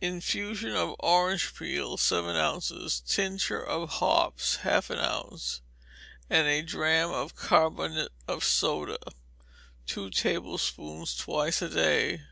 Infusion 0.00 0.74
of 0.74 0.96
orange 1.00 1.54
peel, 1.54 1.98
seven 1.98 2.36
ounces; 2.36 3.00
tincture 3.00 3.62
of 3.62 3.90
hops, 4.00 4.56
half 4.62 4.88
an 4.88 4.98
ounce; 4.98 5.60
and 6.30 6.48
a 6.48 6.62
drachm 6.62 7.12
of 7.12 7.34
carbonate 7.36 8.08
of 8.26 8.42
soda: 8.42 8.96
two 9.86 10.08
tablespoonfuls 10.08 11.14
twice 11.18 11.60
a 11.60 11.68
day. 11.68 12.22